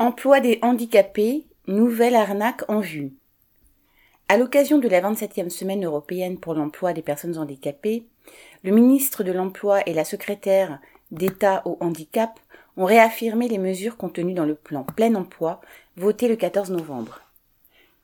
Emploi 0.00 0.38
des 0.38 0.60
handicapés, 0.62 1.48
nouvelle 1.66 2.14
arnaque 2.14 2.62
en 2.68 2.78
vue. 2.78 3.14
À 4.28 4.36
l'occasion 4.36 4.78
de 4.78 4.86
la 4.86 5.00
27e 5.00 5.48
semaine 5.48 5.84
européenne 5.84 6.38
pour 6.38 6.54
l'emploi 6.54 6.92
des 6.92 7.02
personnes 7.02 7.36
handicapées, 7.36 8.06
le 8.62 8.70
ministre 8.70 9.24
de 9.24 9.32
l'Emploi 9.32 9.80
et 9.86 9.94
la 9.94 10.04
secrétaire 10.04 10.78
d'État 11.10 11.62
au 11.64 11.78
handicap 11.80 12.38
ont 12.76 12.84
réaffirmé 12.84 13.48
les 13.48 13.58
mesures 13.58 13.96
contenues 13.96 14.34
dans 14.34 14.44
le 14.44 14.54
plan 14.54 14.84
plein 14.84 15.16
emploi 15.16 15.60
voté 15.96 16.28
le 16.28 16.36
14 16.36 16.70
novembre. 16.70 17.22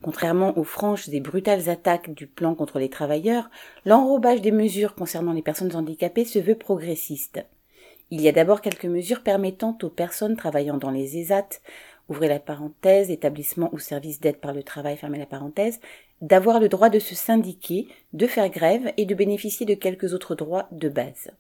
Contrairement 0.03 0.59
aux 0.59 0.65
franches 0.65 1.09
et 1.11 1.21
brutales 1.21 1.71
attaques 1.71 2.13
du 2.13 2.27
plan 2.27 2.57
contre 2.57 2.81
les 2.81 2.91
travailleurs, 2.91 3.51
l'enrobage 3.85 4.41
des 4.41 4.51
mesures 4.51 4.97
concernant 4.97 5.33
les 5.33 5.43
personnes 5.43 5.77
handicapées 5.77 6.25
se 6.25 6.41
veut 6.41 6.59
progressiste. 6.59 7.45
Il 8.15 8.21
y 8.21 8.29
a 8.29 8.33
d'abord 8.33 8.61
quelques 8.61 8.85
mesures 8.85 9.25
permettant 9.25 9.77
aux 9.83 9.89
personnes 9.89 10.37
travaillant 10.37 10.77
dans 10.77 10.93
les 10.93 11.19
ESAT, 11.19 11.49
ouvrez 12.09 12.29
la 12.29 12.39
parenthèse, 12.39 13.11
établissement 13.11 13.71
ou 13.73 13.81
service 13.81 14.21
d'aide 14.21 14.37
par 14.37 14.53
le 14.53 14.63
travail, 14.63 14.97
fermez 14.97 15.19
la 15.19 15.27
parenthèse, 15.27 15.81
d'avoir 16.21 16.61
le 16.61 16.69
droit 16.69 16.91
de 16.91 17.01
se 17.01 17.17
syndiquer, 17.17 17.89
de 18.13 18.29
faire 18.29 18.51
grève 18.51 18.93
et 18.97 19.05
de 19.05 19.17
bénéficier 19.17 19.67
de 19.67 19.75
quelques 19.75 20.15
autres 20.15 20.37
droits 20.37 20.69
de 20.71 20.89
base. 20.89 21.33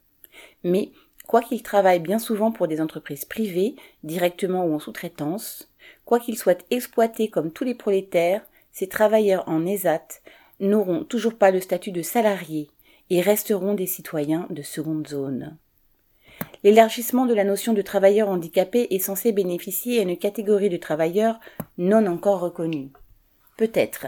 Mais, 0.64 0.90
quoiqu'ils 1.28 1.62
travaillent 1.62 2.00
bien 2.00 2.18
souvent 2.18 2.50
pour 2.50 2.66
des 2.66 2.80
entreprises 2.80 3.24
privées, 3.24 3.76
directement 4.02 4.64
ou 4.64 4.74
en 4.74 4.80
sous-traitance, 4.80 5.70
quoiqu'ils 6.04 6.38
soient 6.38 6.58
exploités 6.72 7.28
comme 7.28 7.52
tous 7.52 7.62
les 7.62 7.76
prolétaires, 7.76 8.42
ces 8.72 8.88
travailleurs 8.88 9.48
en 9.48 9.64
ESAT 9.64 10.08
n'auront 10.58 11.04
toujours 11.04 11.34
pas 11.34 11.52
le 11.52 11.60
statut 11.60 11.92
de 11.92 12.02
salariés 12.02 12.68
et 13.10 13.20
resteront 13.20 13.74
des 13.74 13.86
citoyens 13.86 14.48
de 14.50 14.62
seconde 14.62 15.06
zone. 15.06 15.56
L'élargissement 16.64 17.26
de 17.26 17.34
la 17.34 17.44
notion 17.44 17.74
de 17.74 17.82
travailleur 17.82 18.30
handicapé 18.30 18.86
est 18.90 18.98
censé 18.98 19.32
bénéficier 19.32 19.98
à 19.98 20.02
une 20.02 20.16
catégorie 20.16 20.70
de 20.70 20.78
travailleurs 20.78 21.38
non 21.76 22.06
encore 22.06 22.40
reconnus. 22.40 22.88
Peut-être, 23.58 24.06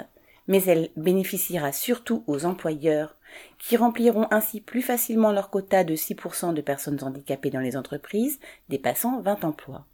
mais 0.49 0.65
elle 0.65 0.89
bénéficiera 0.97 1.71
surtout 1.73 2.25
aux 2.27 2.47
employeurs, 2.47 3.17
qui 3.59 3.77
rempliront 3.77 4.27
ainsi 4.31 4.63
plus 4.63 4.81
facilement 4.81 5.33
leur 5.33 5.51
quota 5.51 5.85
de 5.85 5.95
6% 5.95 6.55
de 6.55 6.61
personnes 6.63 7.03
handicapées 7.05 7.51
dans 7.51 7.61
les 7.61 7.77
entreprises, 7.77 8.41
dépassant 8.71 9.21
20 9.21 9.45
emplois. 9.45 9.85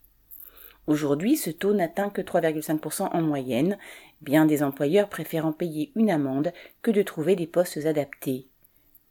Aujourd'hui, 0.86 1.36
ce 1.36 1.50
taux 1.50 1.74
n'atteint 1.74 2.10
que 2.10 2.22
3,5% 2.22 3.08
en 3.12 3.22
moyenne, 3.22 3.76
bien 4.20 4.46
des 4.46 4.62
employeurs 4.62 5.08
préférant 5.08 5.52
payer 5.52 5.90
une 5.96 6.10
amende 6.10 6.52
que 6.82 6.92
de 6.92 7.02
trouver 7.02 7.34
des 7.34 7.48
postes 7.48 7.86
adaptés. 7.86 8.46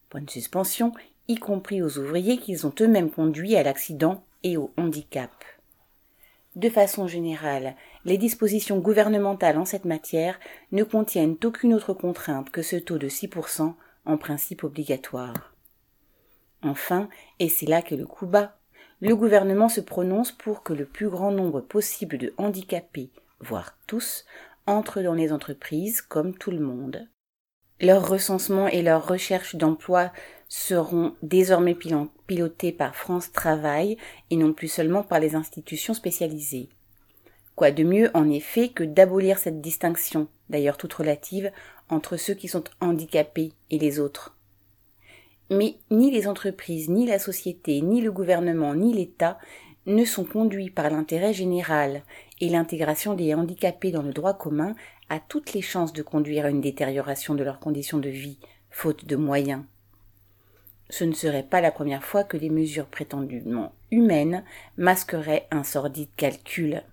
Point 0.09 0.21
de 0.21 0.29
suspension, 0.29 0.93
y 1.27 1.35
compris 1.35 1.81
aux 1.81 1.97
ouvriers 1.97 2.37
qu'ils 2.37 2.67
ont 2.67 2.73
eux-mêmes 2.81 3.11
conduits 3.11 3.55
à 3.55 3.63
l'accident 3.63 4.23
et 4.43 4.57
au 4.57 4.71
handicap. 4.77 5.31
De 6.55 6.69
façon 6.69 7.07
générale, 7.07 7.75
les 8.03 8.17
dispositions 8.17 8.79
gouvernementales 8.79 9.57
en 9.57 9.63
cette 9.63 9.85
matière 9.85 10.39
ne 10.71 10.83
contiennent 10.83 11.37
aucune 11.45 11.73
autre 11.73 11.93
contrainte 11.93 12.49
que 12.49 12.61
ce 12.61 12.75
taux 12.75 12.97
de 12.97 13.07
6% 13.07 13.73
en 14.05 14.17
principe 14.17 14.63
obligatoire. 14.63 15.55
Enfin, 16.61 17.07
et 17.39 17.47
c'est 17.47 17.65
là 17.65 17.81
que 17.81 17.95
le 17.95 18.05
coup 18.05 18.25
bat, 18.25 18.57
le 18.99 19.15
gouvernement 19.15 19.69
se 19.69 19.81
prononce 19.81 20.31
pour 20.31 20.61
que 20.61 20.73
le 20.73 20.85
plus 20.85 21.09
grand 21.09 21.31
nombre 21.31 21.61
possible 21.61 22.17
de 22.17 22.33
handicapés, 22.37 23.11
voire 23.39 23.77
tous, 23.87 24.25
entrent 24.67 25.01
dans 25.01 25.15
les 25.15 25.31
entreprises 25.31 26.01
comme 26.01 26.37
tout 26.37 26.51
le 26.51 26.59
monde. 26.59 27.07
Leur 27.81 28.07
recensement 28.07 28.67
et 28.67 28.83
leur 28.83 29.07
recherche 29.07 29.55
d'emploi 29.55 30.11
seront 30.47 31.15
désormais 31.23 31.75
pilotés 32.27 32.71
par 32.71 32.95
France 32.95 33.31
Travail 33.31 33.97
et 34.29 34.35
non 34.35 34.53
plus 34.53 34.67
seulement 34.67 35.01
par 35.01 35.19
les 35.19 35.33
institutions 35.33 35.95
spécialisées. 35.95 36.69
Quoi 37.55 37.71
de 37.71 37.83
mieux, 37.83 38.11
en 38.13 38.29
effet, 38.29 38.69
que 38.69 38.83
d'abolir 38.83 39.39
cette 39.39 39.61
distinction, 39.61 40.27
d'ailleurs 40.49 40.77
toute 40.77 40.93
relative, 40.93 41.51
entre 41.89 42.17
ceux 42.17 42.35
qui 42.35 42.47
sont 42.47 42.63
handicapés 42.81 43.53
et 43.71 43.79
les 43.79 43.99
autres? 43.99 44.37
Mais 45.49 45.77
ni 45.89 46.11
les 46.11 46.27
entreprises, 46.27 46.87
ni 46.87 47.07
la 47.07 47.17
société, 47.17 47.81
ni 47.81 48.01
le 48.01 48.11
gouvernement, 48.11 48.75
ni 48.75 48.93
l'État 48.93 49.39
ne 49.87 50.05
sont 50.05 50.23
conduits 50.23 50.69
par 50.69 50.91
l'intérêt 50.91 51.33
général 51.33 52.03
et 52.41 52.49
l'intégration 52.49 53.13
des 53.13 53.33
handicapés 53.35 53.91
dans 53.91 54.01
le 54.01 54.11
droit 54.11 54.33
commun 54.33 54.75
a 55.09 55.19
toutes 55.19 55.53
les 55.53 55.61
chances 55.61 55.93
de 55.93 56.01
conduire 56.01 56.45
à 56.45 56.49
une 56.49 56.59
détérioration 56.59 57.35
de 57.35 57.43
leurs 57.43 57.59
conditions 57.59 57.99
de 57.99 58.09
vie, 58.09 58.39
faute 58.71 59.05
de 59.05 59.15
moyens. 59.15 59.63
Ce 60.89 61.03
ne 61.05 61.13
serait 61.13 61.43
pas 61.43 61.61
la 61.61 61.71
première 61.71 62.03
fois 62.03 62.23
que 62.23 62.37
les 62.37 62.49
mesures 62.49 62.87
prétendument 62.87 63.71
humaines 63.91 64.43
masqueraient 64.75 65.47
un 65.51 65.63
sordide 65.63 66.09
calcul. 66.17 66.83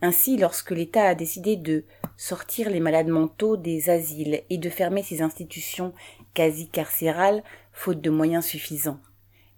Ainsi, 0.00 0.36
lorsque 0.36 0.70
l'État 0.70 1.04
a 1.04 1.14
décidé 1.14 1.56
de 1.56 1.84
sortir 2.16 2.70
les 2.70 2.80
malades 2.80 3.08
mentaux 3.08 3.56
des 3.56 3.90
asiles 3.90 4.42
et 4.48 4.58
de 4.58 4.70
fermer 4.70 5.02
ses 5.02 5.22
institutions 5.22 5.92
quasi 6.34 6.68
carcérales, 6.68 7.42
faute 7.72 8.00
de 8.00 8.10
moyens 8.10 8.46
suffisants, 8.46 9.00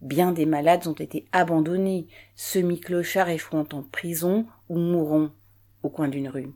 Bien 0.00 0.30
des 0.30 0.46
malades 0.46 0.86
ont 0.86 0.92
été 0.92 1.26
abandonnés, 1.32 2.06
semi-clochards 2.36 3.30
échouant 3.30 3.66
en 3.72 3.82
prison 3.82 4.46
ou 4.68 4.78
mourant 4.78 5.28
au 5.82 5.90
coin 5.90 6.08
d'une 6.08 6.28
rue. 6.28 6.52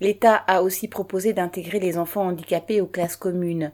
L'État 0.00 0.34
a 0.34 0.62
aussi 0.62 0.88
proposé 0.88 1.32
d'intégrer 1.32 1.78
les 1.78 1.96
enfants 1.96 2.26
handicapés 2.26 2.80
aux 2.80 2.86
classes 2.86 3.16
communes, 3.16 3.70